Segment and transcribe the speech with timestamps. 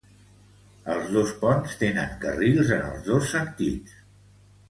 [0.93, 4.01] Els dos ponts tenen carrils en els dos sentits.